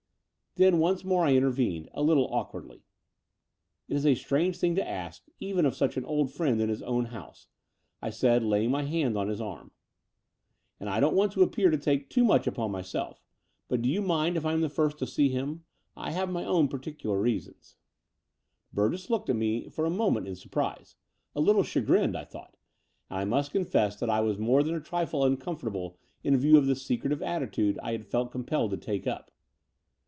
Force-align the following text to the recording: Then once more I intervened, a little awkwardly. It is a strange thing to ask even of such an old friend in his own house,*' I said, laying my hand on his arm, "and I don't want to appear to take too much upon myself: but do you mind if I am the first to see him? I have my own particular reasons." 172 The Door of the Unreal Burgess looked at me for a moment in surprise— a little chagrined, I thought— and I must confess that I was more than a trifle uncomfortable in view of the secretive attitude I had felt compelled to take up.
Then 0.55 0.79
once 0.79 1.05
more 1.05 1.23
I 1.25 1.33
intervened, 1.33 1.87
a 1.93 2.01
little 2.03 2.27
awkwardly. 2.27 2.83
It 3.87 3.95
is 3.95 4.05
a 4.05 4.15
strange 4.15 4.57
thing 4.57 4.75
to 4.75 4.85
ask 4.85 5.23
even 5.39 5.65
of 5.65 5.77
such 5.77 5.95
an 5.95 6.03
old 6.03 6.29
friend 6.29 6.59
in 6.59 6.67
his 6.67 6.81
own 6.81 7.05
house,*' 7.05 7.47
I 8.01 8.09
said, 8.09 8.43
laying 8.43 8.69
my 8.69 8.81
hand 8.83 9.17
on 9.17 9.29
his 9.29 9.39
arm, 9.39 9.71
"and 10.77 10.89
I 10.89 10.99
don't 10.99 11.15
want 11.15 11.31
to 11.31 11.41
appear 11.41 11.69
to 11.71 11.77
take 11.77 12.09
too 12.09 12.25
much 12.25 12.47
upon 12.47 12.69
myself: 12.69 13.23
but 13.69 13.81
do 13.81 13.87
you 13.87 14.01
mind 14.01 14.35
if 14.35 14.45
I 14.45 14.51
am 14.51 14.59
the 14.59 14.67
first 14.67 14.99
to 14.99 15.07
see 15.07 15.29
him? 15.29 15.63
I 15.95 16.11
have 16.11 16.29
my 16.29 16.43
own 16.43 16.67
particular 16.67 17.17
reasons." 17.17 17.77
172 18.73 18.73
The 18.75 18.75
Door 18.75 18.87
of 18.89 18.91
the 18.91 18.91
Unreal 18.91 18.91
Burgess 18.91 19.09
looked 19.09 19.29
at 19.29 19.35
me 19.37 19.69
for 19.69 19.85
a 19.85 19.97
moment 19.97 20.27
in 20.27 20.35
surprise— 20.35 20.97
a 21.33 21.39
little 21.39 21.63
chagrined, 21.63 22.17
I 22.17 22.25
thought— 22.25 22.57
and 23.09 23.19
I 23.19 23.23
must 23.23 23.51
confess 23.53 23.95
that 23.97 24.09
I 24.09 24.19
was 24.19 24.37
more 24.37 24.63
than 24.63 24.75
a 24.75 24.81
trifle 24.81 25.23
uncomfortable 25.23 25.97
in 26.25 26.35
view 26.35 26.57
of 26.57 26.65
the 26.67 26.75
secretive 26.75 27.21
attitude 27.23 27.79
I 27.81 27.93
had 27.93 28.05
felt 28.05 28.31
compelled 28.33 28.71
to 28.71 28.77
take 28.77 29.07
up. 29.07 29.29